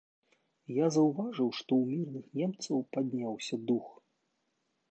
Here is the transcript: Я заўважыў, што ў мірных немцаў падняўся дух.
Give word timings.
Я 0.83 0.87
заўважыў, 0.95 1.49
што 1.59 1.71
ў 1.81 1.83
мірных 1.99 2.25
немцаў 2.41 2.77
падняўся 2.97 3.55
дух. 3.73 3.87